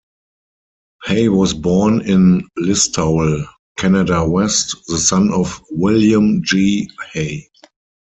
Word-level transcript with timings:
Hay 1.03 1.29
was 1.29 1.53
born 1.53 2.01
in 2.09 2.49
Listowel, 2.57 3.47
Canada 3.77 4.27
West, 4.27 4.75
the 4.87 4.97
son 4.97 5.31
of 5.31 5.61
William 5.69 6.41
G. 6.43 6.89
Hay. 7.13 7.47